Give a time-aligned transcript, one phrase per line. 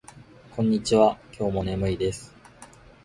[0.55, 1.19] こんにちは。
[1.37, 2.33] 今日も眠いです。